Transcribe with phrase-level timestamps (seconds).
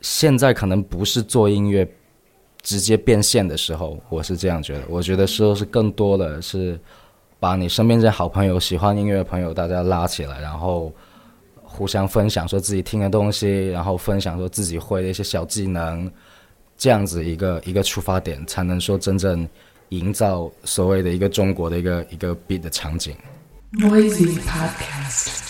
[0.00, 1.86] 现在可能不是做音乐
[2.62, 4.80] 直接变现的时候，我是这样觉得。
[4.88, 6.78] 我觉得说是更多的是
[7.38, 10.92] 把你身边这好朋友、喜欢音乐的朋友，大家拉起来，然后
[11.62, 16.10] 互相分享说自己听的东西，然后分享说自己会的一些小技能，
[16.78, 19.46] 这样子一个一个出发点，才能说真正
[19.90, 23.14] 营造所谓的一个中国的一个一个 beat 的场景。
[23.72, 25.49] n o is podcast?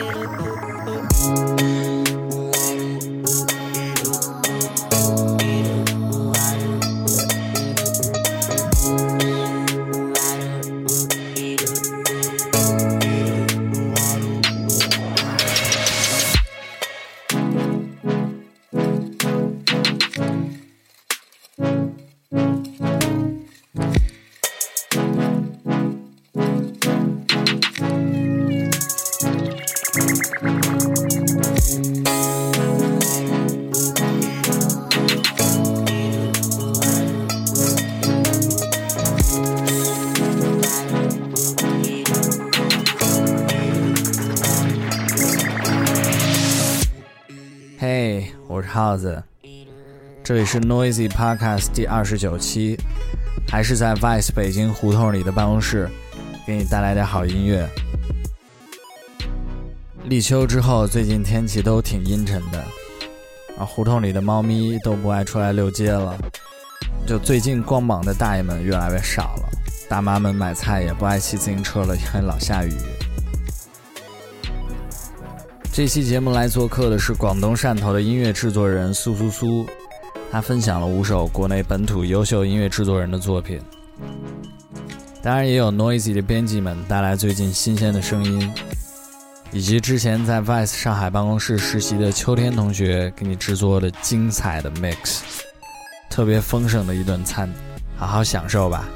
[0.00, 1.77] Oh, oh, oh.
[50.28, 52.76] 这里是 Noisy Podcast 第二十九期，
[53.50, 55.88] 还是在 Vice 北京胡同里的办公室，
[56.46, 57.66] 给你带来点好音乐。
[60.04, 62.58] 立秋之后，最近天气都挺阴沉的，
[63.56, 66.14] 啊，胡同里的猫咪都不爱出来遛街了，
[67.06, 69.44] 就最近逛膀的大爷们越来越少了，
[69.88, 72.72] 大妈们买菜也不爱骑自行车了，因为老下雨。
[75.72, 79.66] 这期节目来做客的是广东汕头的音乐制作人苏苏苏。
[80.30, 83.58] 他分享了五首国内本土优秀音乐制作人的作品，
[85.22, 88.52] 当然也有 Noisy 的编辑们带来最近新鲜的声音，
[89.52, 95.20] 以及之前在 VICE 上海办公室实习的秋天同学给你制作的精彩的 Mix，
[96.10, 97.50] 特别丰盛的一顿餐，
[97.96, 98.86] 好好享受吧。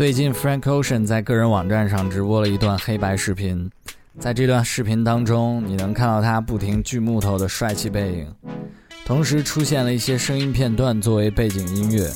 [0.00, 3.68] 最近，Frank Ocean 在个人网站上直播了一段黑白视频。
[4.20, 8.32] 在这段视频当中，你能看到他不停锯木头的帅气背影，
[9.04, 12.08] 同时出现了一些声音片段作为背景音乐。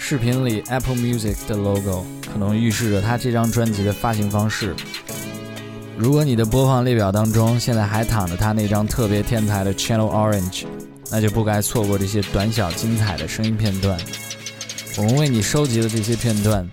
[0.00, 4.74] 视频里 Apple Music 的 logo 可能预示着他这张专辑的发行方式。
[5.96, 10.62] 如果你的播放列表当中现在还躺着他那张特别天才的《Channel Orange》，
[11.08, 13.96] 那就不该错过这些短小精彩的声音片段。
[14.98, 16.68] 我们为你收集了这些片段。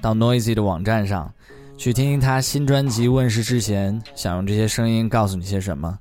[0.00, 1.32] 到 Noisy 的网站上，
[1.76, 5.98] 去听听他新专辑问世之前，想用这些声音告诉你些什么。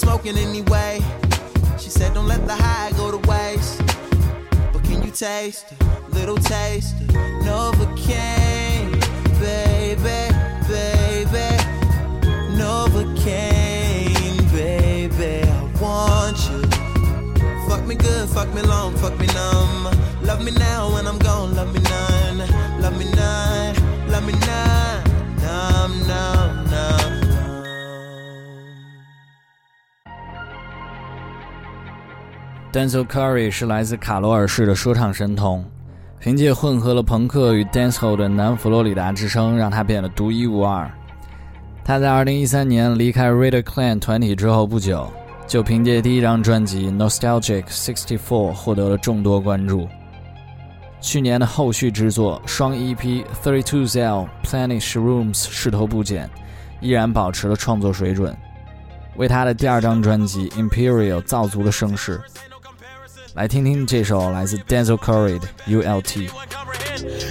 [0.00, 0.98] smoking anyway.
[1.78, 3.76] She said, Don't let the high go to waste.
[4.72, 5.66] But can you taste
[6.06, 7.08] a little taste of
[7.48, 8.90] Novocaine,
[9.44, 10.16] baby,
[10.72, 11.50] baby?
[12.60, 16.58] Novocaine, baby, I want you.
[17.68, 19.80] Fuck me good, fuck me long, fuck me numb.
[20.28, 22.36] Love me now when I'm gone, love me none,
[22.84, 23.74] love me none,
[24.12, 24.79] love me none.
[32.72, 35.64] Denzel Curry 是来自卡罗尔市的说唱神童，
[36.20, 40.88] 凭借混合了朋克与 dancehall 的南佛罗里达之声，让他变得独一无二。
[41.84, 45.10] 他在2013年离开 r a i e r c l a n 团体之后不久，
[45.48, 48.16] 就凭借第一张专辑《Nostalgic 64》
[48.52, 49.88] 获得了众多关注。
[51.00, 56.30] 去年的后续之作《双 EP 32L Plenish Rooms》势头不减，
[56.80, 58.32] 依然保持了创作水准，
[59.16, 62.20] 为他的第二张专辑《Imperial》造足了声势。
[63.34, 66.26] 来听听这首来自 Denzel Curry 的 ULT。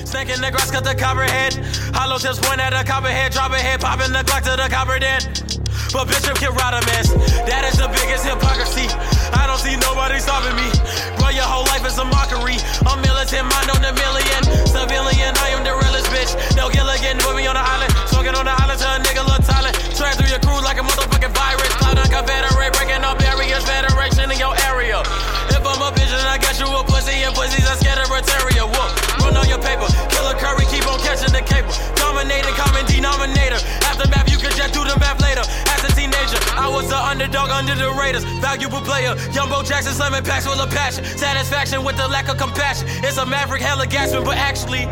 [0.07, 1.53] Snaking the grass, cut the head.
[1.93, 4.97] Hollow tips point at a head, Drop a head, in the clock to the copper
[4.97, 5.27] dead.
[5.91, 7.11] But Bishop can rot a mess.
[7.49, 8.87] That is the biggest hypocrisy.
[9.35, 10.69] I don't see nobody stopping me.
[11.19, 12.55] Bro, your whole life is a mockery.
[12.87, 14.39] I'm militant, mind on a million.
[14.71, 16.31] Civilian, I am the realest bitch.
[16.55, 17.91] No Gilligan, put me on the island.
[18.07, 19.75] Smoking on the island to a nigga look silent.
[19.99, 21.73] Track through your crew like a motherfucking virus.
[21.77, 25.03] Cloud on Confederate, breaking up barriers, federation in your area.
[25.79, 28.67] I'm a I got you a pussy, and pussies I scared of a terrier.
[28.67, 28.91] Whoop,
[29.23, 29.87] run on your paper.
[30.11, 31.71] Killer Curry, keep on catching the cable.
[31.95, 33.55] Dominating, common denominator.
[33.87, 35.39] After map, you can just do the math later.
[35.39, 38.25] As a teenager, I was the underdog under the Raiders.
[38.43, 41.05] Valuable player, Jumbo Jackson slamming packs with a passion.
[41.15, 42.83] Satisfaction with the lack of compassion.
[43.07, 44.83] It's a maverick, hella gasping, but actually.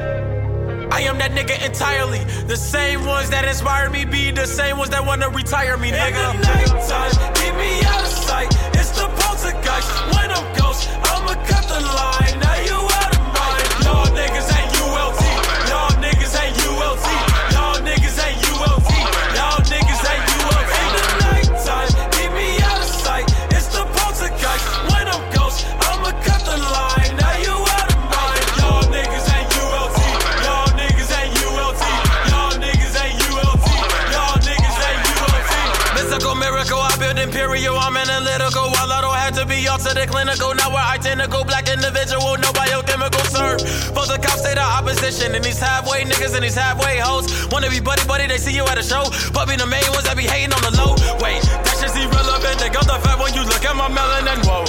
[0.87, 2.23] I am that nigga entirely.
[2.47, 6.31] The same ones that inspired me be the same ones that wanna retire me, nigga.
[6.31, 8.55] In the nighttime, keep me out of sight
[9.67, 9.91] ghost.
[10.15, 12.26] When I'm ghost, I'ma cut the line.
[36.57, 36.81] miracle.
[36.81, 37.77] I build imperial.
[37.77, 38.65] I'm analytical.
[38.73, 40.55] While I don't have to be off to the clinical.
[40.57, 41.45] Now we're identical.
[41.45, 42.33] Black individual.
[42.41, 43.61] No biochemical, sir.
[43.93, 45.35] For the cops say the opposition.
[45.37, 47.29] And these halfway niggas and these halfway hoes.
[47.53, 48.25] Wanna be buddy buddy.
[48.25, 49.05] They see you at a show.
[49.37, 50.97] But be the main ones that be hating on the low.
[51.21, 52.57] Wait, that's just irrelevant.
[52.57, 54.41] They got the fat when you look at my melanin.
[54.49, 54.65] Whoa.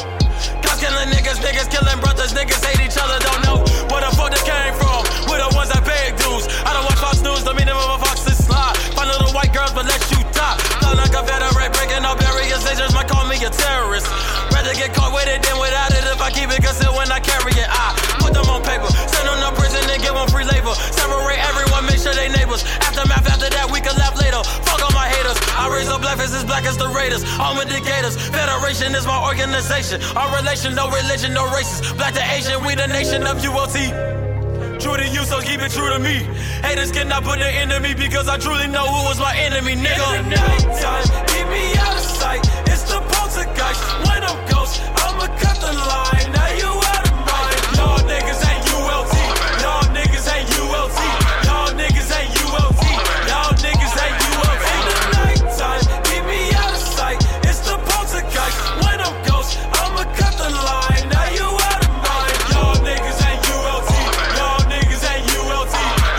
[0.60, 3.58] Cops killing niggas, niggas killing brothers, niggas hate each other, don't know
[3.90, 5.02] where the fuck they came from.
[5.26, 8.22] We're the ones that paid news, I don't watch Fox News, them me never Fox
[8.30, 8.70] is sly.
[8.94, 10.54] Find little white girls, but let you die.
[10.82, 11.57] Not like a veteran
[12.08, 14.08] no barriers, they just might call me a terrorist.
[14.56, 17.20] Rather get caught with it than without it if I keep it concealed when I
[17.20, 17.68] carry it.
[17.68, 17.92] I
[18.24, 20.72] put them on paper, send them to prison and give them free labor.
[20.96, 22.64] Separate everyone, make sure they neighbors.
[22.80, 24.40] Aftermath, after that, we can laugh later.
[24.64, 25.36] Fuck all my haters.
[25.60, 27.28] I raise up black as black as the Raiders.
[27.36, 28.16] I'm with the Gators.
[28.32, 30.00] Federation is my organization.
[30.16, 31.84] Our relation, no religion, no races.
[32.00, 33.76] Black to Asian, we the nation of ULT.
[34.80, 36.22] True to you, so keep it true to me.
[36.62, 39.74] Haters cannot put an end to me because I truly know who was my enemy,
[39.74, 40.06] nigga.
[40.30, 41.97] Nighttime, keep me out
[43.74, 44.80] sex when I'm ghost.
[45.04, 46.30] I'ma cut the line.
[46.36, 47.60] Now you out of mind.
[47.76, 49.12] Y'all niggas ain't ULT.
[49.62, 50.96] Y'all niggas ain't ULT.
[51.46, 52.80] Y'all niggas ain't ULT.
[53.28, 54.64] Y'all niggas ain't ULT.
[54.72, 57.18] In the nighttime, keep me out of sight.
[57.48, 59.58] It's the poltergeist when I'm ghost.
[59.76, 61.04] I'ma cut the line.
[61.12, 62.36] Now you out of mind.
[62.52, 63.90] Y'all niggas ain't ULT.
[64.40, 65.72] Y'all niggas ain't ULT.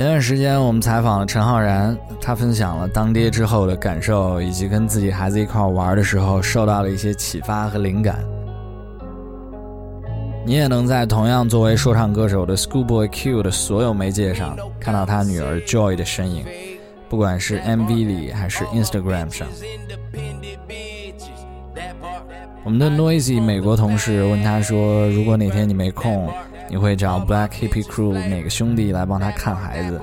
[0.00, 8.24] 前段时间，我们采访了陈浩然，他分享了当爹之后的感受，以及跟自己孩子一块玩的时候受到了一些启发和灵感。
[10.46, 16.46] 你也能在同样作为说唱歌手的 Schoolboy Q 的所有媒介上看到他女儿 Joy 的身影，
[17.10, 19.46] 不管是 MV 里还是 Instagram 上。
[22.64, 26.26] 我们的 Noisy 美国同事问他说：“如果哪天你没空？”
[26.70, 30.00] 你会找 Black Hippie Crew 哪个兄弟来帮他看孩子？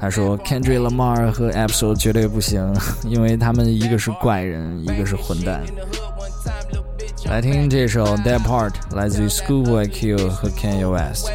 [0.00, 2.68] 他说 Kendrick Lamar 和 e p i o 绝对不行，
[3.06, 5.62] 因为他们一个是怪人，一个是混蛋。
[7.26, 11.28] 来听这首 d e a d Part，来自于 Schoolboy Q 和 Kanye West。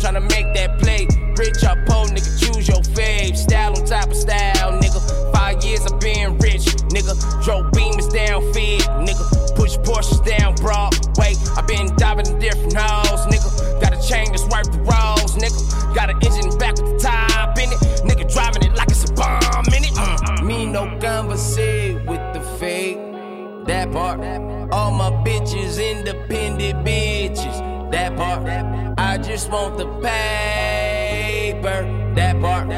[0.00, 1.06] trying to make that play.
[1.36, 3.36] Rich or poor, nigga, choose your fave.
[3.36, 4.98] Style on top of style, nigga.
[5.32, 7.12] Five years of being rich, nigga.
[7.44, 9.54] Drove beamers down feed, nigga.
[9.56, 11.34] Push Porsches down Broadway.
[11.56, 13.48] I been diving in different halls, nigga.
[13.80, 15.60] Got a chain that's worth the rolls, nigga.
[15.94, 17.78] Got an engine back with the top in it,
[18.08, 18.30] nigga.
[18.32, 19.92] Driving it like it's a bomb in it.
[19.94, 20.46] Mm.
[20.46, 22.96] Me no converse with the fake.
[23.66, 24.20] That part.
[24.72, 27.90] All my bitches independent bitches.
[27.92, 28.40] That part.
[28.98, 31.78] I just want the paper.
[32.14, 32.68] That part.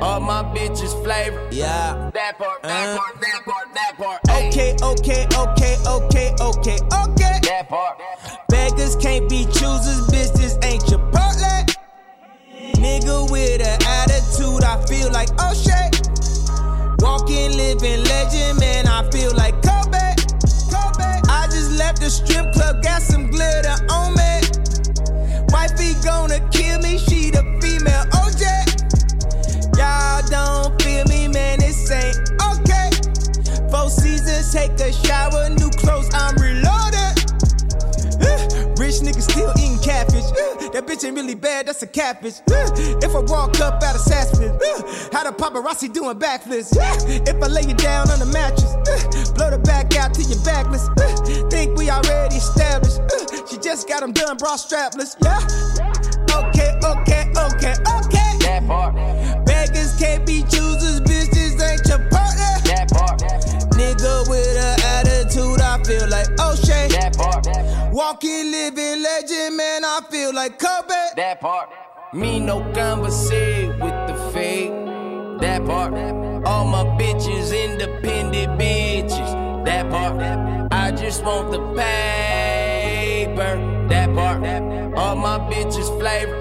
[0.00, 1.48] All my bitches flavor.
[1.50, 2.10] Yeah.
[2.14, 2.98] That part, that uh.
[2.98, 4.20] part, that part, that part.
[4.28, 4.48] Ay.
[4.48, 7.38] Okay, okay, okay, okay, okay, okay.
[7.42, 8.00] That part.
[8.48, 11.74] Beggars can't be choosers, bitch, this ain't Chipotle.
[12.76, 15.54] Nigga with an attitude, I feel like oh
[17.00, 20.14] Walking, living legend, man, I feel like Kobe.
[20.70, 21.22] Kobe.
[21.28, 24.17] I just left the strip club, got some glitter on me.
[34.58, 37.12] take a shower, new clothes, I'm reloaded.
[38.18, 38.34] Uh,
[38.82, 40.24] rich nigga still eating catfish.
[40.26, 42.38] Uh, that bitch ain't really bad, that's a catfish.
[42.50, 42.66] Uh,
[43.06, 44.80] if I walk up out of how uh,
[45.14, 46.70] how the paparazzi doing backflips?
[47.30, 48.74] if I lay you down on the mattress,
[49.32, 50.88] blow the back out to your backless.
[51.52, 52.98] think we already established.
[53.48, 55.14] she just got him done, bra strapless.
[55.22, 55.38] Yeah.
[56.38, 58.30] Okay, okay, okay, okay.
[58.42, 58.94] That part.
[59.46, 61.07] Beggars can't be choosers.
[67.98, 70.94] Walking, living legend, man, I feel like Kobe.
[71.16, 71.68] That part.
[72.14, 74.70] Me no conversate with the fake.
[75.40, 75.92] That part.
[76.46, 79.64] All my bitches independent bitches.
[79.64, 80.14] That part.
[80.70, 83.52] I just want the paper.
[83.88, 84.44] That part.
[84.96, 86.40] All my bitches flavor.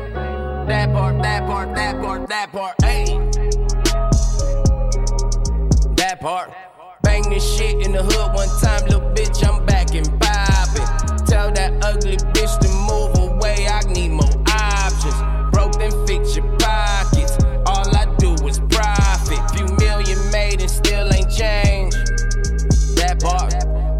[0.67, 2.75] That part, that part, that part, that part.
[2.83, 3.07] Hey.
[5.95, 6.51] That part.
[7.01, 10.26] Bang this shit in the hood one time, little bitch, I'm back and back
[12.07, 13.67] ugly bitch to move away.
[13.67, 15.17] I need more options.
[15.51, 17.33] Broke them fix your pockets.
[17.65, 19.41] All I do is profit.
[19.51, 21.95] Few million made and still ain't changed.
[22.97, 23.53] That part.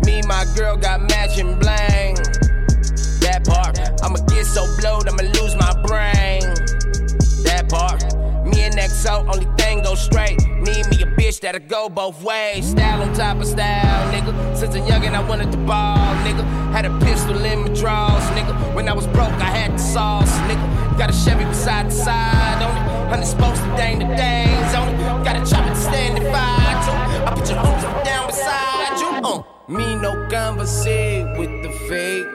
[0.05, 2.15] Me, my girl got matching bling.
[3.25, 3.77] That part.
[4.01, 6.41] I'ma get so blowed, I'ma lose my brain.
[7.43, 8.03] That part.
[8.47, 10.39] Me and XO, only thing go straight
[11.37, 12.69] bitch that'll go both ways.
[12.69, 14.33] Style on top of style, nigga.
[14.55, 16.43] Since a youngin', I wanted to ball, nigga.
[16.71, 18.53] Had a pistol in my drawers, nigga.
[18.73, 20.95] When I was broke, I had the sauce, nigga.
[20.97, 22.81] Got a Chevy beside the side on it.
[23.09, 24.97] Hundred spokes to dang the things on it.
[25.23, 26.91] Got a chopper to stand and fire to.
[27.27, 29.09] I put your homies down beside you.
[29.27, 32.25] Uh, me no conversate with the fake.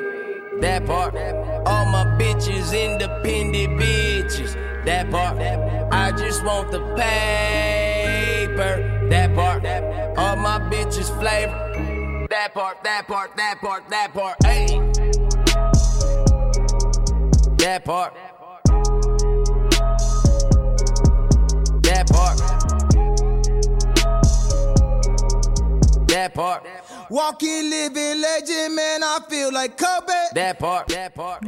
[0.61, 1.15] That part.
[1.67, 4.55] All my bitches independent bitches.
[4.85, 5.39] That part.
[5.93, 9.65] I just want the paper that part.
[10.19, 12.27] All my bitches flavor.
[12.31, 14.37] That part, that part, that part, that part.
[14.45, 14.67] Hey.
[17.65, 18.15] That part.
[21.83, 22.39] That part.
[26.09, 26.65] That part.
[27.11, 29.03] Walking, living legend, man.
[29.05, 30.13] I feel like Kobe.
[30.35, 30.89] That part.
[30.89, 31.43] That part.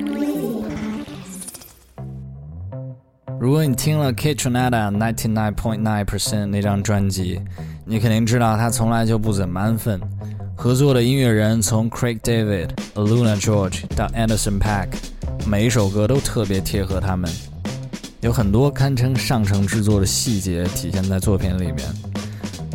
[3.45, 4.35] 如果你听了 K.
[4.35, 7.39] Tronada Ninety Nine Point Nine Percent 那张专辑，
[7.85, 10.01] 你肯定知道他从来就不怎么安分。
[10.57, 14.89] 合作的音乐人从 Craig David、Aluna George 到 Anderson Paak，
[15.47, 17.31] 每一首歌都特别贴合他们。
[18.23, 21.81] 有很多堪称上乘制作的细节体现在作品里面。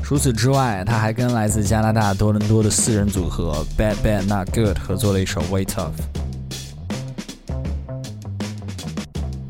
[0.03, 5.93] 除此之外，他还跟来自加拿大多伦多的四人组合 Bad Bad Not Good 合作了一首 Wait u f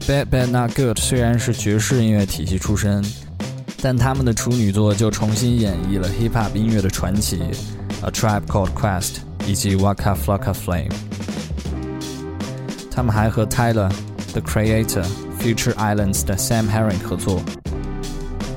[0.10, 3.06] Bad Bad Not Good 虽然是爵士音乐体系出身，
[3.80, 7.38] 但他们的处女作就重新演绎了 Hip Hop 音乐的传奇，
[8.02, 9.04] 《A Tribe Called Quest》
[9.46, 10.88] 以及《Waka Flocka Flame》。
[12.90, 15.06] 他们还和 Tyler，The Creator、
[15.40, 17.40] Future Islands 的 Sam h a r r i n g 合作。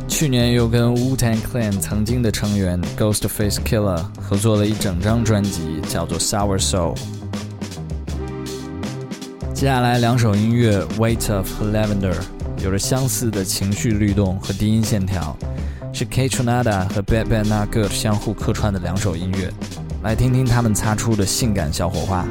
[0.08, 6.96] 去年又跟 Wu-Tang Clan 曾经的成员 Ghostface Killer 合作了一整张专辑，叫做《Sour Soul》。
[9.62, 12.12] 接下来两首音乐《Weight of Lavender》
[12.64, 15.36] 有着相似的情绪律动和低音线条，
[15.92, 16.28] 是 K.
[16.28, 19.52] t r o n a d a 和 Bad b a n Good 相互客串的两首音乐，
[20.02, 22.26] 来听听他们擦出的性感小火花。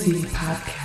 [0.00, 0.79] Podcast.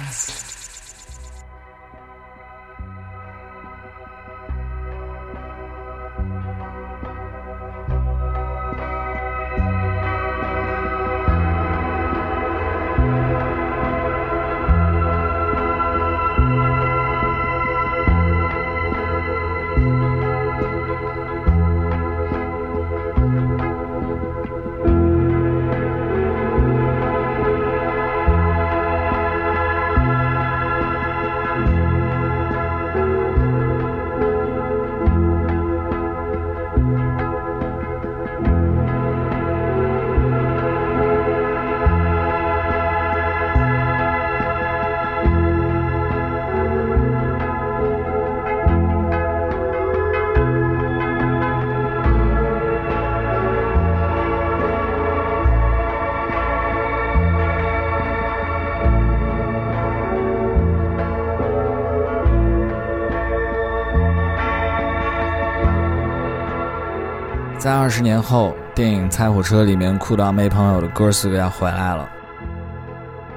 [67.66, 72.08] 在二十年后，电影《猜火车》里面酷到没朋友的哥斯个要回来了。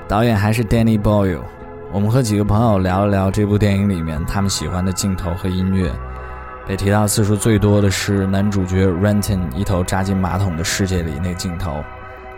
[0.06, 1.40] 导演还是 Danny Boyle。
[1.92, 5.90] 我们和几个朋友聊了聊这部电影里面他们喜欢的镜头和音乐。
[6.66, 11.82] 被提到次数最多的是男主角 Renton 一头扎进马桶的世界里那镜头，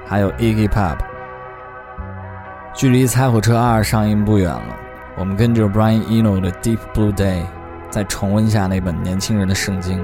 [0.07, 0.97] 还有 e g y Pop。
[2.73, 4.77] 距离《猜火车》二上映不远了，
[5.17, 7.39] 我们跟着 Brian Eno 的《Deep Blue Day》，
[7.91, 10.01] 再重温下那本年轻人的圣经。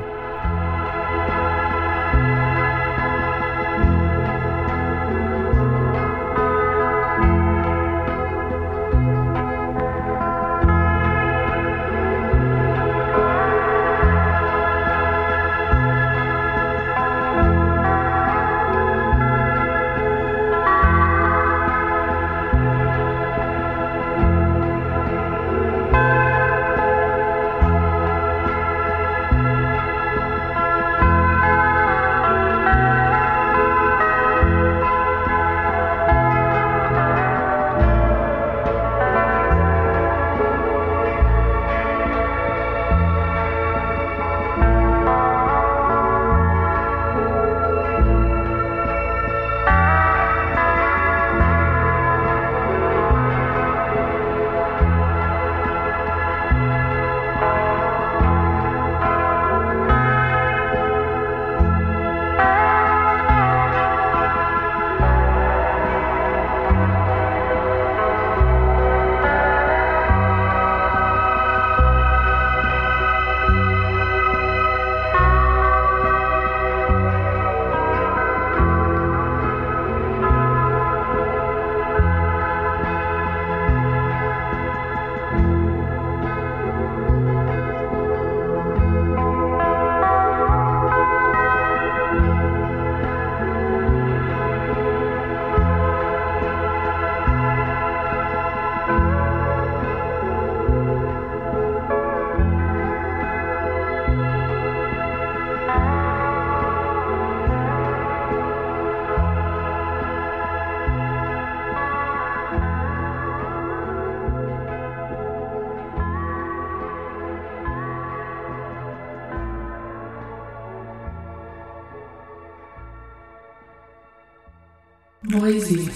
[125.46, 125.92] crazy.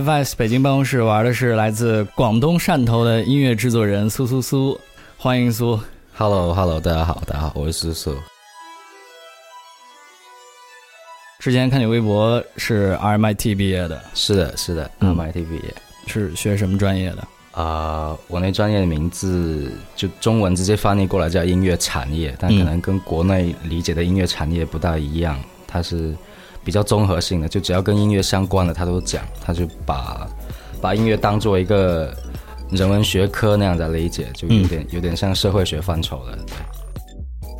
[0.00, 4.78] vice 北京办公室玩的是来自广东汕头的音乐制作人苏苏苏，
[5.18, 5.78] 欢迎苏
[6.14, 8.16] ，hello hello，大家好，大家好，我是苏苏。
[11.38, 15.74] 之前看你微博是 r MIT 毕业的，是的，是的，MIT r 毕业
[16.06, 17.26] 是学什么专业的？
[17.62, 26.14] 啊，我那专业的名字就中文直接翻译过来叫音乐产业，但可能跟国内理解的音乐产业不大一样，它是。
[26.64, 30.26] 比较综合性的，就只要跟音乐相关的，他都讲，他就把
[30.80, 32.12] 把音乐当做一个
[32.70, 36.38] 人文学科那样的理解，就有点有点像社会学范畴的。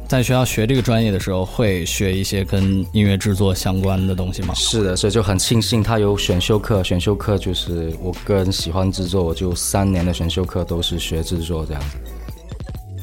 [0.08, 4.54] 在学校学这个专业的时候，会学一些跟音乐制作相关的东西吗？
[4.54, 11.96] 是的，所以就很庆幸他有选修课，选修课就是我个人喜欢制作，我就三年的选修课都是学制作这样子。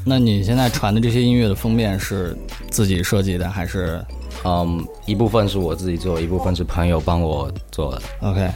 [0.06, 2.36] 那你现在传的这些音乐的封面是
[2.72, 4.04] 自己设计的还是？
[4.44, 8.02] 嗯，一部分是我自己做，一部分是朋友帮我做的。
[8.22, 8.50] OK，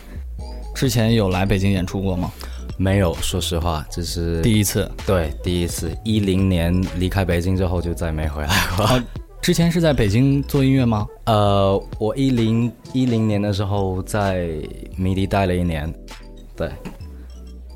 [0.74, 2.32] 之前有来北京演出过吗？
[2.78, 4.90] 没有，说实话这是第一次。
[5.06, 5.90] 对，第一次。
[6.04, 9.02] 一零年离开北京之后就再没回来过。
[9.42, 11.08] 之前是在北京做音乐吗？
[11.28, 14.50] 呃，我一零一零年的时候在
[14.98, 15.92] 迷笛待了一年。
[16.56, 16.70] 对。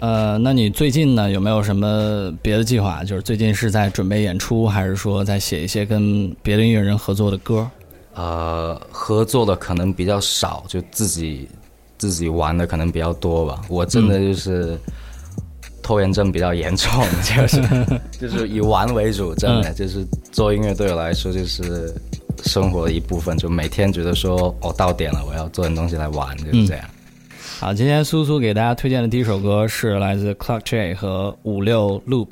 [0.01, 3.03] 呃，那你最近呢，有没有什么别的计划？
[3.03, 7.69] 就是最近是在准备演出，还是说在写一些跟别的音乐人合作的歌？
[8.19, 11.47] 呃，合作的可能比较少，就自己
[11.97, 13.61] 自己玩的可能比较多吧。
[13.69, 14.77] 我真的就是
[15.81, 16.91] 拖延症比较严重，
[17.23, 17.61] 就是
[18.19, 21.93] 就是以玩为主，真的就是做音乐对我来说就是
[22.43, 26.83] 生活的一部分，就每天觉得说哦到点了我要做点东西来玩就是这样。
[27.61, 32.27] 好，今天苏苏给大家推荐的第一首歌是来自 c l a r k J 和五六 Loop，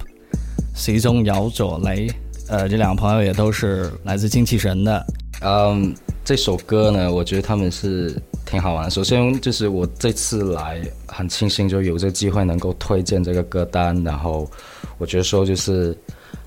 [0.75, 2.11] 其中姚左雷，
[2.49, 5.01] 呃，这两个朋友也都是来自精气神的。
[5.41, 5.93] 嗯，
[6.25, 8.89] 这首歌呢，我觉得他们是挺好玩。
[8.89, 14.01] 首先就是我这次来很庆幸，就有这个机会能够推荐这个歌单。
[14.03, 14.49] 然后
[14.97, 15.95] 我觉得说就是，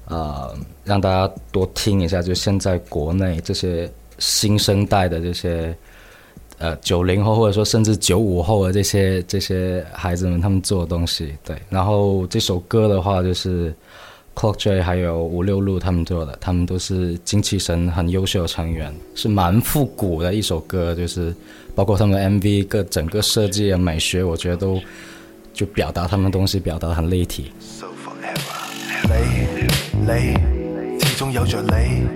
[0.07, 0.53] 呃，
[0.85, 5.73] 让大家多听一下，就现在国内这些新生代的这些，
[6.59, 11.55] 呃，九零后或者说甚至九五后的这些这些孩子们他们做的东西，对。
[11.69, 13.73] 然后这首歌的话就是。
[14.37, 21.35] c l o c k j 还有五六路他们做的，他们都是精气神很优秀的成员，是蛮复古的一首歌，就是
[21.75, 24.81] 包括他们的 MV 个整个设计啊美学，我觉得都
[25.53, 27.53] 就表达他们东西表达很立体。
[27.61, 29.11] So、forever,
[31.05, 32.07] 始终有着你，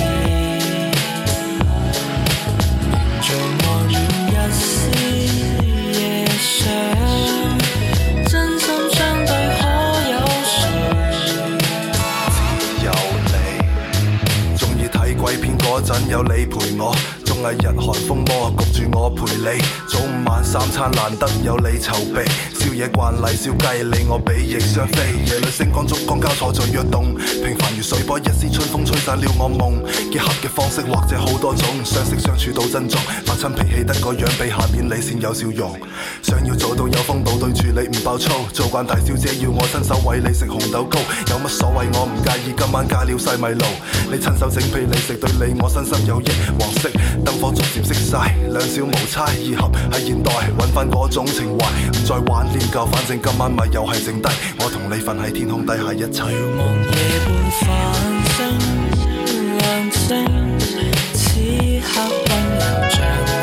[16.10, 19.83] 有你陪我，仲系日寒风魔，焗住我陪你。
[19.94, 22.26] 早午晚三餐難得有你籌備，
[22.58, 24.98] 宵夜慣例笑雞你我比翼雙飛。
[25.24, 27.14] 夜裏星光燭光交錯在約東，
[27.46, 30.10] 平凡如水波，一丝春風吹散了我夢。
[30.10, 33.00] 結合嘅方式或者好多種，相识相處到珍重。
[33.24, 35.76] 發親脾氣得個樣，比下面你先有笑容。
[36.22, 40.98] 想要做到有風度對住你唔爆粗，做慣大小姐要我親手餵你食紅豆糕，
[41.30, 43.64] 有乜所謂我唔介意，今晚加了細米路。
[44.10, 46.24] 你親手整皮你食，對你我身心有益。
[46.58, 49.70] 黃色燈火逐漸熄晒，兩小無猜意合。
[49.90, 54.28] 喺現代揾翻嗰種情懷，唔再玩念旧，反正今晚咪又係剩低。
[54.58, 56.20] 我同你瞓喺天空底下一齊
[56.56, 60.58] 望夜半繁星，亮星
[61.12, 62.90] 此刻温柔
[63.28, 63.33] 著。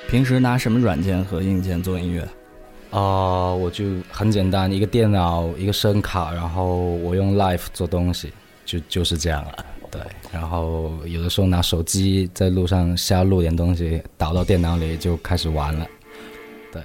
[0.08, 2.22] 平时拿什么软件和硬件做音乐？
[2.92, 8.32] 啊，我就很简单，一个电脑，一个声卡，然后我用 l i f e 做东西，
[8.66, 9.66] 就就是这样了。
[9.92, 15.86] 对，然后有的时候拿手机在路上瞎录点东西，导到电脑里就开始玩了。
[16.72, 16.82] 对，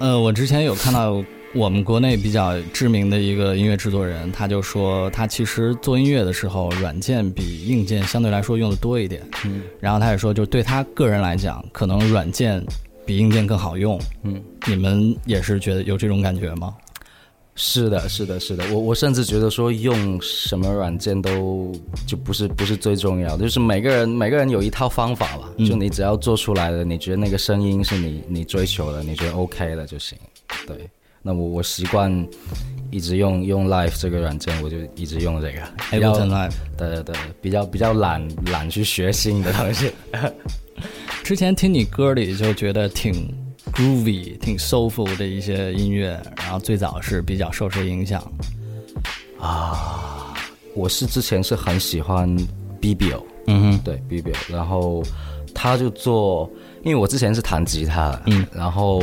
[0.00, 1.24] 呃，我之前有看到。
[1.54, 9.22] 我们国内比较知名的一个音乐制作人，他就说他其实做音乐的时候，软件比硬件相对来说用的多一点。
[9.46, 9.62] 嗯。
[9.80, 12.62] 然后他也说，就对他个人来讲，可能软件
[13.06, 13.98] 比硬件更好用。
[14.24, 14.42] 嗯。
[14.66, 16.74] 你们也是觉得有这种感觉吗？
[17.54, 18.62] 是的，是的，是的。
[18.70, 21.72] 我我甚至觉得说用什么软件都
[22.06, 25.50] 就不是不是最重要，的，就是每个人每个人有一套方法吧。
[25.56, 25.64] 嗯。
[25.66, 30.16] 就你只要做出来了，你觉得那个声音是你你追求的，你觉得 OK 了就行。
[30.66, 30.88] 对。
[31.22, 32.26] 那我我习惯
[32.90, 35.58] 一直用用 Life 这个软件，我就一直用这个。
[35.98, 39.90] l i e 对对对，比较比较懒懒去学新的东西。
[41.24, 43.34] 之前听你歌里就觉得挺
[43.72, 48.22] groovy、挺 s o f u l 的一些音乐，然后最早是比较受谁影响？
[49.38, 50.32] 啊，
[50.74, 52.34] 我是之前是很喜欢
[52.80, 53.26] B B O。
[53.48, 54.34] 嗯，对 B B O。
[54.48, 55.02] 然后。
[55.58, 56.48] 他就做，
[56.84, 59.02] 因为我之前是弹吉他，嗯，然后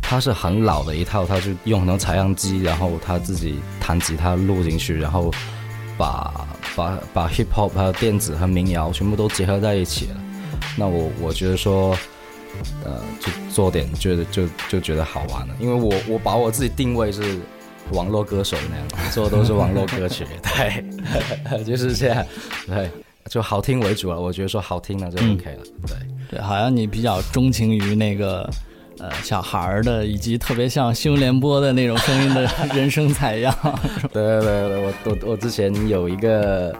[0.00, 5.28] 他是很老的一套，他就用很多采样机，然后他自己弹吉他录进去，然后
[5.98, 10.16] 把把把 hip hop 还有电子和民谣全部都结合在一起了。
[10.76, 11.90] 那我我觉得说，
[12.84, 17.40] 呃，就做点觉得就就觉得好玩了，因为我我把我自己定位是
[17.92, 22.24] 网络歌手那样，做的都是网络歌曲， 对， 就是这样，
[22.68, 22.88] 对。
[23.28, 25.96] 就好听为主了，我觉得说好听那就 OK 了，对
[26.30, 28.48] 对，好像你比较钟情于那个
[28.98, 33.54] 呃小孩的，以及特别像新闻联播的那种声音的人声采样。
[34.12, 36.74] 对对对，我我我之前有一个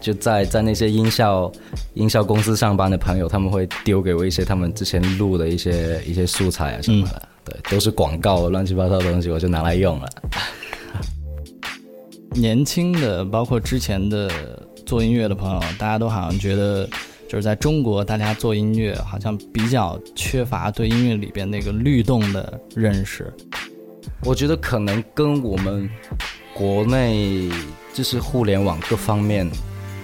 [0.00, 1.50] 就在在那些音效
[1.94, 10.08] 音效公司上班的朋友，他们会丢给我一些他们之前录的一些一些素材啊什么的，对，都是广告乱七八糟的东西，我就拿来用了。
[12.32, 14.28] 年轻的，包括之前的。
[14.86, 16.86] 做音乐的朋友，大家都好像觉得，
[17.28, 23.32] 就是在中国，大家做音乐好像比较缺乏对音乐里边那个律动的认识。
[24.24, 25.88] 我觉得可能跟我们
[26.54, 27.48] 国内
[27.92, 29.46] 就是互联网各方面，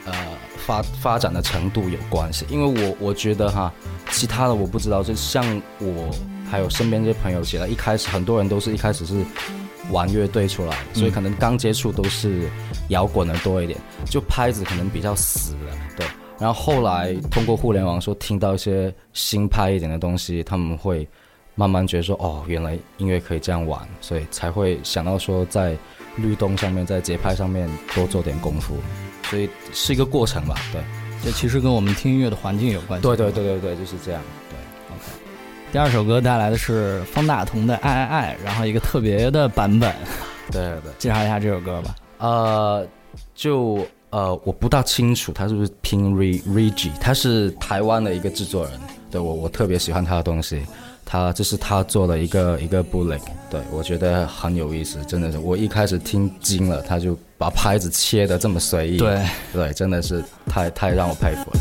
[0.07, 0.12] 呃，
[0.57, 2.47] 发发展的程度有关系。
[2.51, 3.73] 因为我我觉得哈，
[4.11, 5.45] 其他的我不知道，就像
[5.79, 6.11] 我
[6.51, 9.25] 还有身边这些朋友，其实一开始很多人都是一开始是。
[9.90, 12.48] 玩乐队出来，所以可能刚接触都是
[12.88, 15.55] 摇滚的多一点，就拍子可能比较死，
[15.96, 16.07] 对。
[16.38, 21.07] 然后后来通过互联网说听到一些新拍一点的东西，他们会
[21.55, 25.76] 慢慢觉得说哦，原来音乐可以这样玩，所以才会想到说在
[26.16, 28.74] 律动上面、在节拍上面多做点功夫，
[29.24, 30.81] 所以是一个过程吧，对。
[31.22, 34.22] 这其实跟我们听音乐的环境有关系，对对对对对，就是这样。
[35.72, 39.95] 第二首歌带来的是方大同的《爱爱爱》，然后一个特别的版本。
[40.51, 41.95] 对对，介绍一下这首歌吧。
[42.18, 42.84] 呃，
[43.36, 46.11] 就呃，我不大清楚他是不是 Pin
[46.45, 48.72] Regi，他是台湾的一个制作人。
[49.12, 50.61] 对我，我特别喜欢他的东西。
[51.05, 59.18] 他这是他做的一个一个 Bullet，对我觉得很有意思，真的是我一开始听惊了，他就把拍子切的这么随意，对
[59.53, 61.61] 对，真的是太太让我佩服了。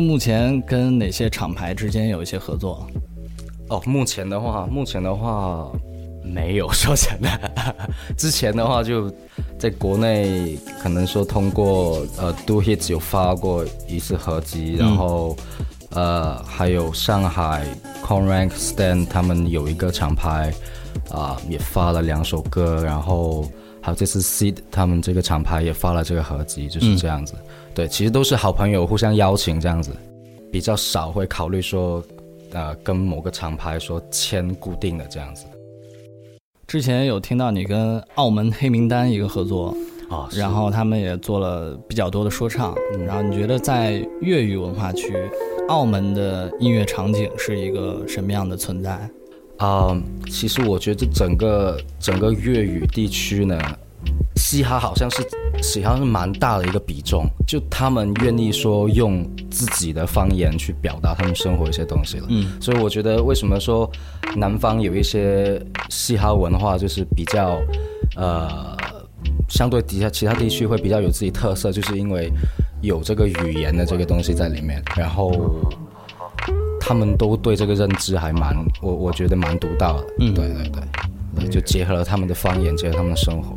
[0.00, 2.86] 目前跟哪些厂牌之间有一些合作？
[3.68, 5.68] 哦，目前的话，目前的话
[6.22, 6.70] 没有。
[6.72, 7.40] 说起来，
[8.16, 9.12] 之前的话就
[9.58, 15.36] 在国内，可能说通过呃，Do Hits 有发过一次合集，然后
[15.90, 17.66] 呃，还有上海
[18.04, 20.52] Con Rank Stand 他们有一个厂牌
[21.10, 27.34] 啊，也发了两首歌，然后还有这次 Seed 他们这个厂牌也发了这个合集，就是这样子。
[27.74, 29.90] 对，其实都是好朋友互相邀请这样子，
[30.52, 32.02] 比较少会考虑说，
[32.52, 35.44] 呃，跟某个厂牌说签固定的这样子。
[36.68, 39.76] 之前有听到你跟澳门黑名单一个合作
[40.08, 45.12] 啊，然后他们也做了比较多的说唱，然后你觉得在粤语文化区，
[45.68, 48.96] 澳门的音乐场景是一个什么样的存在？
[49.58, 49.96] 啊，
[50.30, 53.60] 其实我觉得整个整个粤语地区呢，
[54.36, 55.24] 嘻哈好像是。
[55.64, 62.26] 喜像是蛮大的一个比重，就他们愿意说用自己的方言去表达他们生活一些东西了。
[62.28, 63.90] 嗯，所以我觉得为什么说
[64.36, 67.58] 南方有一些嘻哈文化就是比较，
[68.14, 68.76] 呃，
[69.48, 72.30] 相对底下其他地区会比较有自己特色，就是因为
[72.82, 74.82] 有这个语言的这个东西在里面。
[74.94, 75.32] 然后
[76.78, 80.06] 他们都对这个认知还蛮，我我觉得蛮独到的。
[80.20, 80.68] 嗯，对对
[81.38, 83.56] 对，就结合了他们的方言，结合他们的生活。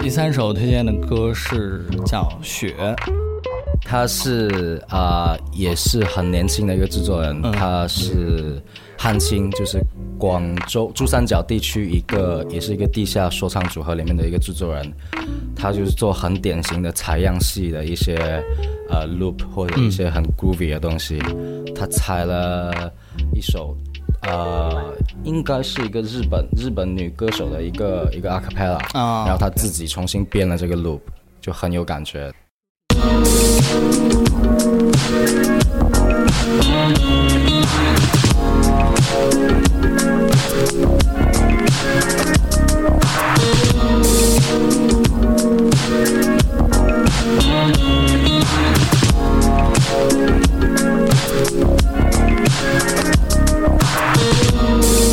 [0.00, 2.72] 第三首推荐的歌是叫《雪》，
[3.84, 8.62] 他是啊，也是很年轻的一个制作人，他是
[8.96, 9.80] 汉青，就是
[10.16, 14.92] 广州珠三角地区一个，也是一个地下说唱组合里面的一个制作人，
[15.54, 18.14] 他就是做很典型的采样系的一些
[18.88, 21.18] 呃 loop 或者一些很 groovy 的东西，
[21.74, 22.72] 他采了
[23.34, 23.76] 一首。
[24.22, 24.92] 呃，
[25.22, 28.78] 应该是一个日本日本女歌手的一个一个阿卡贝拉，
[29.24, 31.00] 然后她自己重新编了这个 loop，
[31.40, 32.32] 就很有感觉。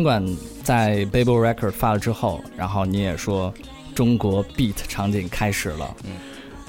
[0.00, 0.24] 尽管
[0.62, 3.52] 在《b a b l Record》发了之后，然后你也说
[3.94, 6.12] 中国 beat 场景开始了，嗯，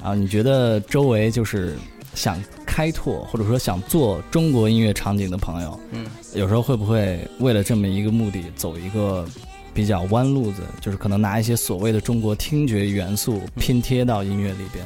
[0.04, 1.74] 啊，你觉得周围就是
[2.14, 9.26] 想开拓或者说想做中国音乐场景的朋友，嗯，有时候会不会为了这么一个目的走一个
[9.72, 10.60] 比较弯路子？
[10.78, 14.84] 就是可能拿一些所谓的中国听觉元素拼贴到音乐里边，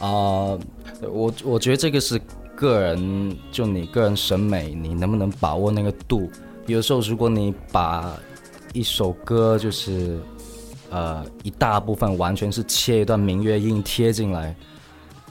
[0.00, 0.56] 啊，
[1.02, 2.18] 我我觉得这个是
[2.54, 6.30] 个人，就你个人审美，你能不能把握那个度？
[6.66, 8.18] 有时候，如果你把
[8.72, 10.18] 一首歌就是，
[10.90, 14.52] 呃，一大部分完全是切一段明月音贴进来，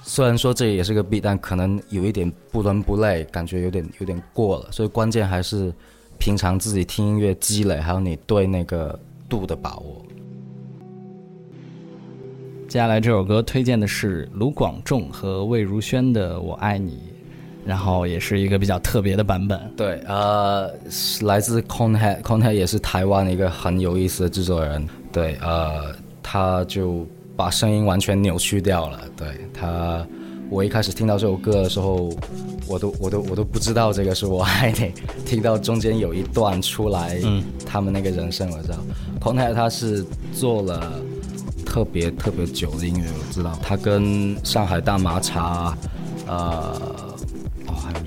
[0.02, 4.72] 虽然说这也是个弊，但可能有一点不伦不类，感觉有点有点过了。
[4.72, 5.74] 所以关键还是
[6.18, 10.02] 平常自己听音乐积累，还有你对那个度的把握。
[12.70, 16.92] 接下来这首歌推荐的是卢广仲和魏如萱的《我爱你》。
[17.66, 25.92] 然后也是一个比较特别的版本，对，呃，是来自 c c o n e 空太，空太也是台湾的一个很有意思的制作人，对，呃，
[26.22, 27.06] 他就
[27.36, 30.06] 把声音完全扭曲掉了，对他，
[30.48, 32.12] 我一开始听到这首歌的时候，
[32.68, 34.92] 我都，我都，我都不知道这个是我爱你，
[35.26, 38.78] 听到中间有一段出来，嗯，他们那个人声我知道
[39.20, 41.02] ，Conhead 他是做了
[41.66, 45.76] 特别特别久的音乐，我知道他跟上海大麻茶，
[46.28, 47.05] 呃。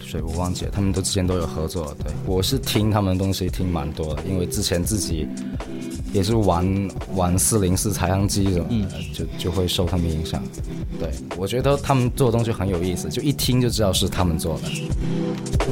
[0.00, 5.26] 水忘记了，他们都之前都有合作，对我是听他们东西听蛮多的，因为之前自己
[6.12, 6.66] 也是玩
[7.14, 10.42] 玩四零四采样机什么的，就就会受他们影响。
[10.98, 15.68] 对我觉得他们做的东西很有意思，就一听就知道是他们做的。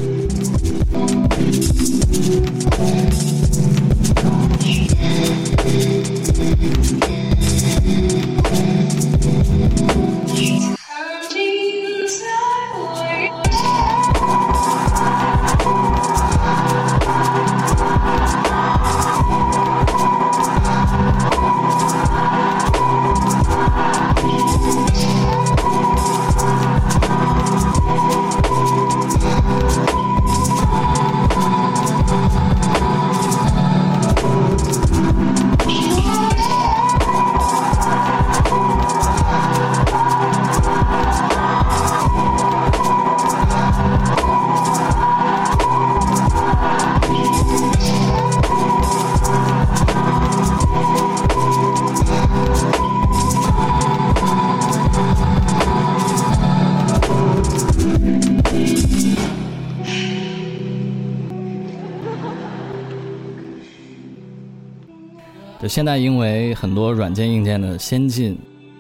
[65.77, 68.35] 现在因为很多软件硬件的先进，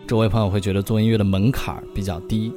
[0.08, 2.50] 周围朋友会觉得做音乐的门槛比较低，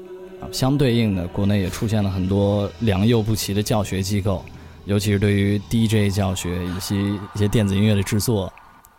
[0.50, 4.42] 相对应的，国内也出现了很多良莠不齐的教学机构，
[4.86, 8.50] 尤其是对于 DJ 教学以及一些电子音乐的制作，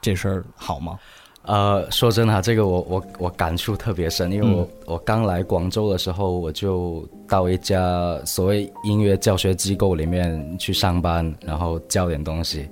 [0.03, 0.99] 这事儿好吗？
[1.47, 7.83] 呃，说真的，这个我我我感触特别深，因为我我刚来广州的时候，我就到一家
[8.27, 12.69] 所谓音乐教学机构里面去上班，然后教点东西，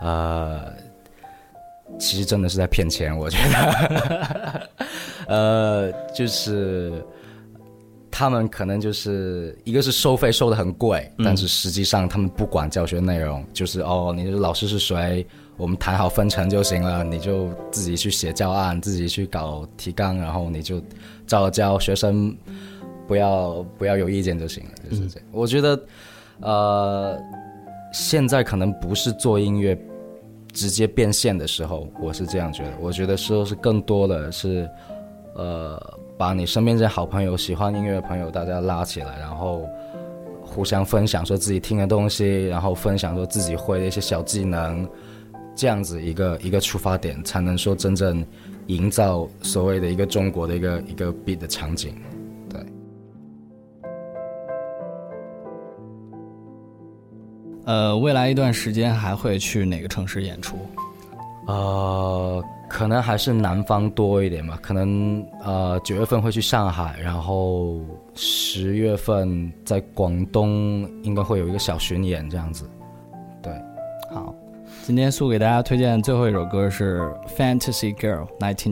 [0.00, 0.62] 呃。
[1.98, 4.68] 其实真的是在骗钱，我觉得，
[5.28, 6.92] 呃，就是
[8.10, 15.24] 他们可能就是一个是收费收的很贵，但是实际上他们不管教学内容，就是哦，你的老师是谁，
[15.56, 20.82] 我们谈好分成就行了，你就自己去写教案，自己去搞提纲，然后你就
[21.26, 22.34] 照教学生，
[23.06, 25.28] 不要 不要有意见就行了，就是这样。
[25.30, 25.80] 我觉得，
[26.40, 27.18] 呃，
[27.92, 29.78] 现在可能不是做音乐。
[30.54, 32.70] 直接变现的时候，我是这样觉得。
[32.80, 34.66] 我觉得说是更多的是，
[35.34, 39.68] 呃，把你身边这些好朋友、喜欢音乐的朋友，大家拉起来，然后
[40.42, 44.88] 互相分享说自己听的东西，然后分享说自己会的一些小技能，
[45.56, 48.24] 这样子一个一个出发点，才能说真正
[48.68, 51.94] 营造所谓的一个中国的一个一个 beat 的场景。
[57.66, 60.58] 呃，未来一段时间还会去哪个城市演出？
[61.46, 64.58] 呃，可能还是南方多一点吧。
[64.62, 67.80] 可能呃九月份会去上海，然后
[68.14, 72.68] 十月份在广东应该会有一个小巡演这样子。
[73.42, 73.50] 对，
[74.12, 74.34] 好，
[74.82, 77.00] 今天苏给大家推荐最后一首歌是
[77.34, 78.26] 《Fantasy Girl》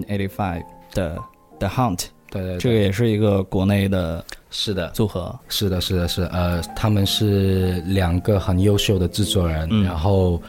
[0.05, 0.62] 1985
[0.93, 1.16] 的
[1.59, 1.97] 《The Hunt》。
[2.33, 10.41] 对，对这个也是一个国内的，是的组合，是的，是的，是呃，他们是两个很优秀的制作人，然后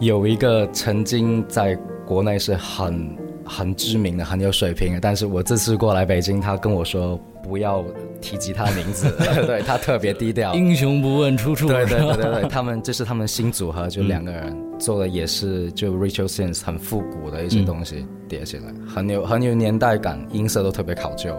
[0.00, 3.23] 有一个曾经在国内是很。
[3.46, 4.98] 很知名的，很有水平。
[5.00, 7.84] 但是我这次过来北京，他跟我说不要
[8.20, 9.10] 提及他的名字，
[9.46, 10.54] 对他特别低调。
[10.54, 11.68] 英雄不问出处。
[11.68, 21.34] 对对对对对，他们这是他们新组合，就两个人做的也是就 Rachel s i n s 很复古的一些东西叠起来，很有很有年代感，音色都特别考究。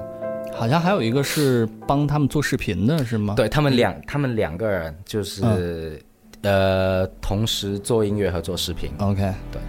[0.54, 3.34] 好像还有一个是帮他们做视频的是吗？
[3.36, 6.00] 对他们两，他们两个人就是
[6.44, 8.90] 呃，同时做音乐和做视频。
[9.00, 9.62] OK，对。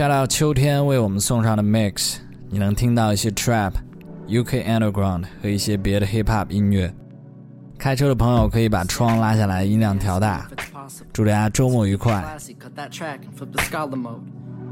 [0.00, 2.14] shout out 秋天为我们送上的 mix，
[2.48, 3.72] 你能听到一些 trap、
[4.28, 6.90] UK underground 和一些别的 hip hop 音乐。
[7.78, 10.48] 开车的朋友可以把窗拉下来，音量调大。
[11.12, 12.24] 祝大家周末愉快。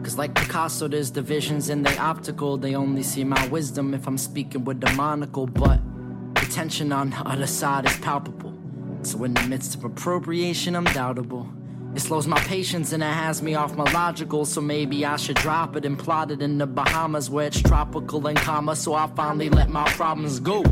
[0.03, 2.57] Cause like Picasso, there's divisions in the optical.
[2.57, 5.47] They only see my wisdom if I'm speaking with a monocle.
[5.47, 5.81] But
[6.37, 8.55] the tension on the other side is palpable.
[9.03, 11.47] So in the midst of appropriation, I'm doubtable.
[11.99, 14.45] It slows my patience and it has me off my logical.
[14.45, 18.25] So maybe I should drop it and plot it in the Bahamas where it's tropical
[18.29, 18.77] and calmer.
[18.77, 20.63] So I finally let my problems go.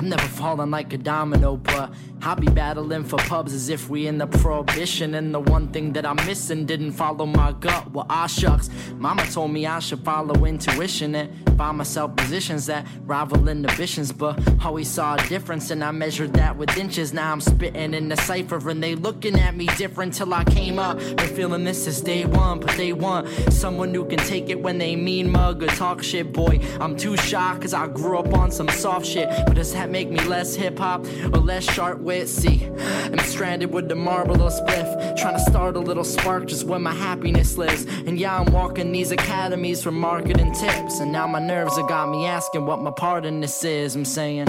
[0.00, 1.92] I'm never falling like a domino, but
[2.22, 5.12] I'll be battling for pubs as if we in the prohibition.
[5.14, 7.90] And the one thing that I'm missing didn't follow my gut.
[7.92, 12.86] Well, ah shucks, mama told me I should follow intuition and find myself positions that
[13.04, 14.10] rival inhibitions.
[14.10, 17.12] But always saw a difference, and I measured that with inches.
[17.12, 20.78] Now I'm spitting in the cipher, and they looking at me different till I came
[20.78, 20.96] up.
[20.98, 24.78] Been feeling this since day one, but they want someone who can take it when
[24.78, 26.58] they mean mug or talk shit, boy.
[26.80, 30.08] I'm too shy, cause I grew up on some soft shit, but does that make
[30.10, 32.28] me less hip hop or less sharp wit.
[32.28, 36.64] See, I'm stranded with the marble or spliff, trying to start a little spark just
[36.66, 37.84] where my happiness lives.
[38.06, 42.08] And yeah, I'm walking these academies for marketing tips, and now my nerves have got
[42.08, 43.96] me asking what my part in this is.
[43.96, 44.46] I'm saying,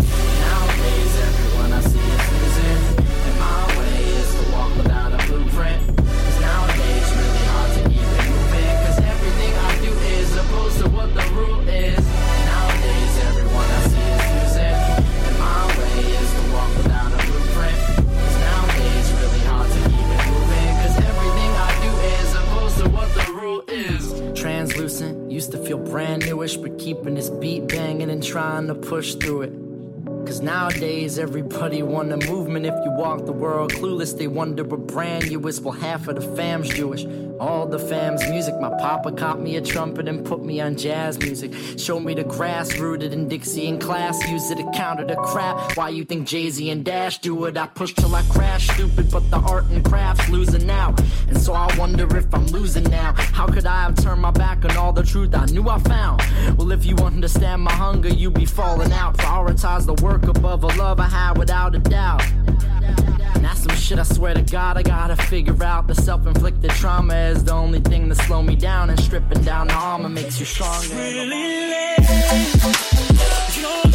[28.67, 29.51] trying to push through it.
[30.25, 32.65] Cause nowadays everybody want a movement.
[32.65, 35.59] If you walk the world clueless, they wonder what brand you is.
[35.59, 37.03] Well, half of the fam's Jewish
[37.41, 38.57] all the fam's music.
[38.59, 41.51] My papa caught me a trumpet and put me on jazz music.
[41.77, 44.23] Showed me the grass rooted in Dixie and class.
[44.29, 45.75] Used it to counter the crap.
[45.75, 47.57] Why you think Jay Z and Dash do it?
[47.57, 48.67] I push till I crash.
[48.75, 51.01] Stupid, but the art and craft's losing out.
[51.27, 53.13] And so I wonder if I'm losing now.
[53.13, 56.21] How could I have turned my back on all the truth I knew I found?
[56.59, 59.17] Well, if you understand my hunger, you be falling out.
[59.17, 62.21] Prioritize the work above a love I had without a doubt.
[63.41, 65.87] Now some shit I swear to God I gotta figure out.
[65.87, 69.73] The self-inflicted trauma is the only thing that slow me down, and stripping down the
[69.75, 70.85] armor makes you stronger.
[70.89, 71.25] It's really
[73.83, 73.90] late.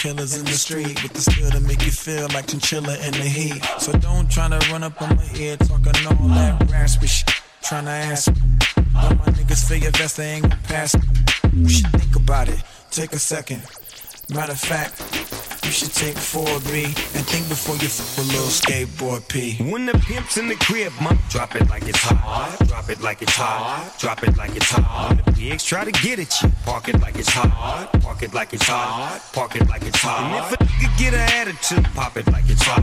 [0.00, 3.28] killers in the street with the skill to make you feel like chinchilla in the
[3.38, 3.62] heat.
[3.78, 7.28] So don't try to run up on my head talking all that raspy shit.
[7.62, 8.40] Trying to ask me.
[8.96, 11.02] All my niggas figure best they ain't gonna pass me.
[11.52, 12.62] You should think about it.
[12.90, 13.60] Take a second.
[14.34, 15.04] Matter of fact,
[15.70, 16.82] you should take 4B
[17.14, 19.54] and think before you fuck a little skateboard P.
[19.70, 22.56] When the pimp's in the crib, mom, drop it like it's hot.
[22.66, 23.94] Drop it like it's hot.
[23.96, 25.14] Drop it like it's hot.
[25.14, 27.92] When the pigs try to get at you, park it like it's hot.
[28.02, 29.22] Park it like it's hot.
[29.32, 30.28] Park it like it's hot.
[30.50, 32.82] And if a nigga get an attitude, pop it like it's hot.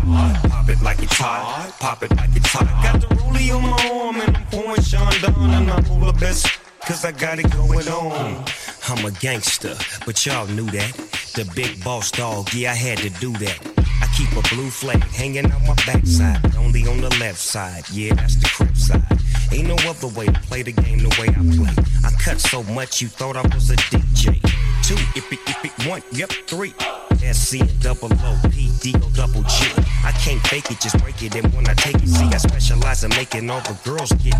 [0.49, 1.73] Pop it like it's hot.
[1.81, 2.67] Pop it like it's hot.
[2.81, 6.17] got the rollie on my arm and I'm pouring Sean down and I'm all the
[6.17, 6.47] best
[6.87, 8.45] cause I got it going on.
[8.87, 9.75] I'm a gangster,
[10.05, 10.93] but y'all knew that.
[11.35, 13.59] The big boss dog, yeah, I had to do that.
[14.01, 18.13] I keep a blue flag hanging on my backside, only on the left side, yeah,
[18.15, 19.03] that's the crib side.
[19.51, 21.75] Ain't no other way to play the game the way I play.
[22.05, 24.39] I cut so much you thought I was a DJ.
[24.81, 26.73] Two, if it, one, yep, three.
[27.19, 29.65] SC double O P D O double G.
[30.05, 31.35] I can't fake it, just break it.
[31.35, 34.35] And when I take it, see, I specialize in making all the girls get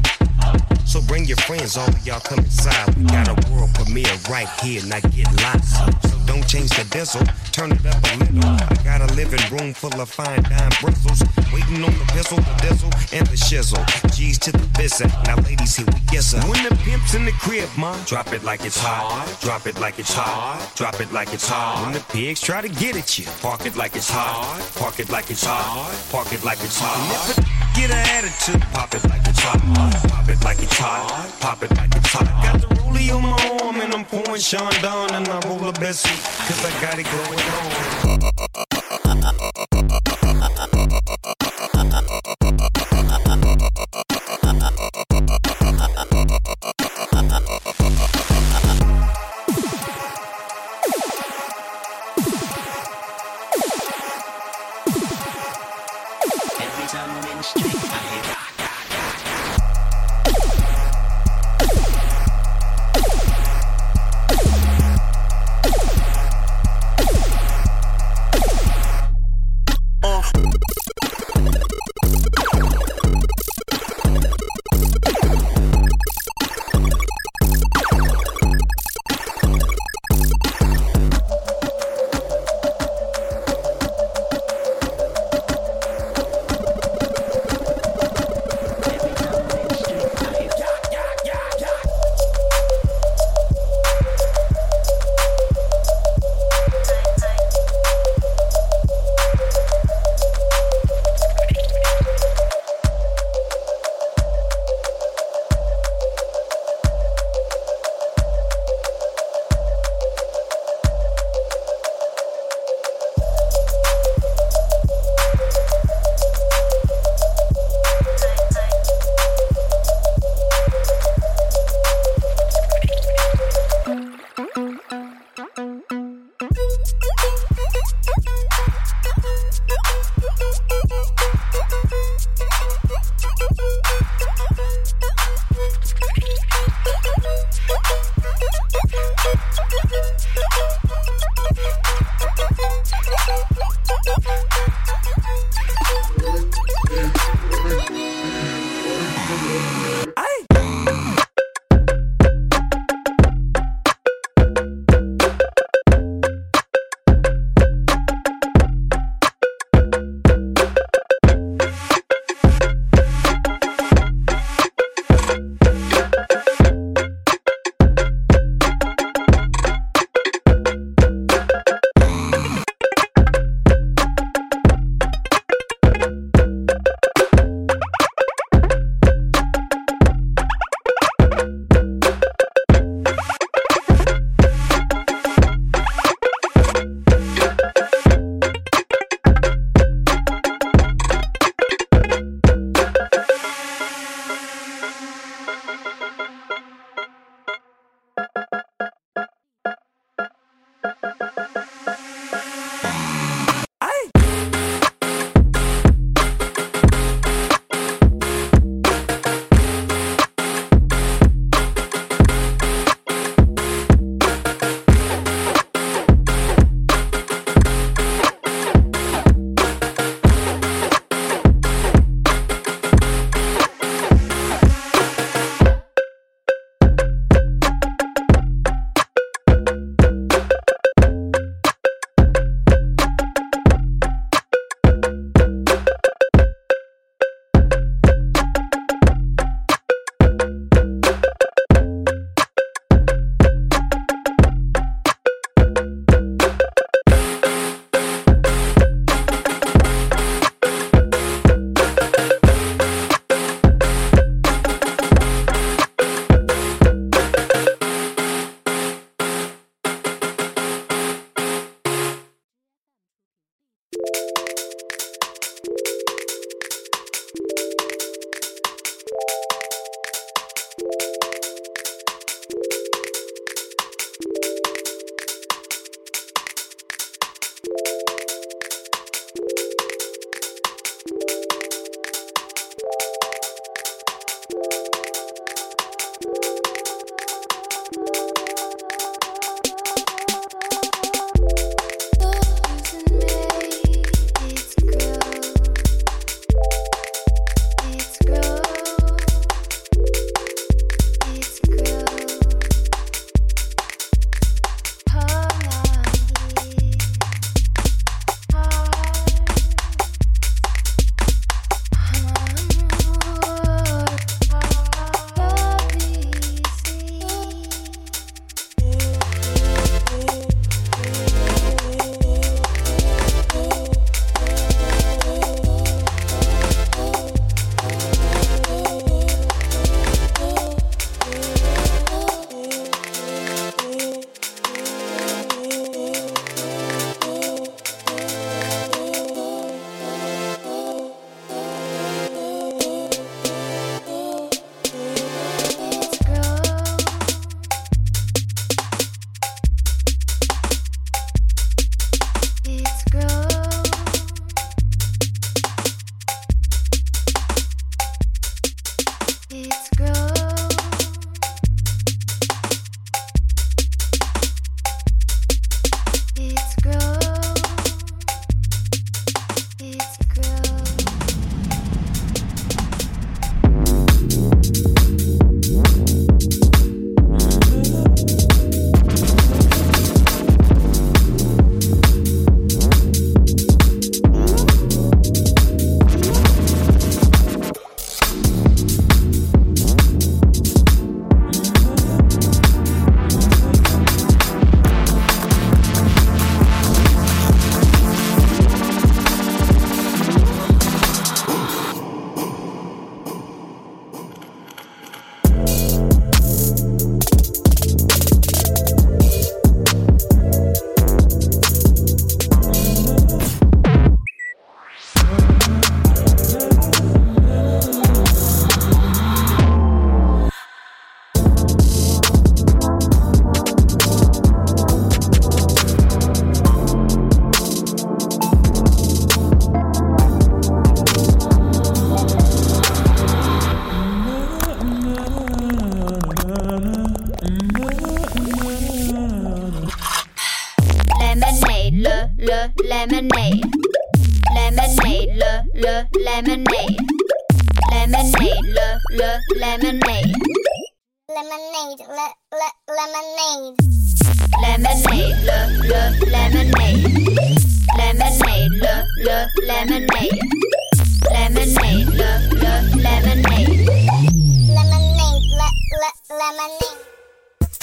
[0.86, 2.96] so bring your friends over, y'all come inside.
[2.96, 5.74] We got a world premiere right here, not get lots.
[6.10, 7.22] So don't change the diesel,
[7.52, 8.46] turn it up a little.
[8.50, 11.22] I got a living room full of fine dime bristles.
[11.54, 13.84] Waiting on the pistol, the diesel, and the shizzle.
[14.16, 15.12] G's to the visit.
[15.26, 16.48] Now, ladies, here we get some.
[16.50, 19.28] When the pimp's in the crib, ma, drop it like it's hot.
[19.42, 20.72] Drop it like it's hot.
[20.76, 21.84] Drop it like it's hot.
[21.84, 24.62] When the pigs try to get at you, park it like it's hot.
[24.80, 25.94] Park it like it's hot.
[26.12, 28.62] Park it like it's hot get an attitude.
[28.74, 29.62] Pop it like it's hot,
[30.12, 32.28] pop it like it's hot, pop it like it's hot.
[32.44, 35.74] Got the rollie on my arm and I'm pouring Sean down and I roll a
[35.74, 36.10] Bessie,
[36.48, 37.40] cause I got it going
[39.86, 39.87] on.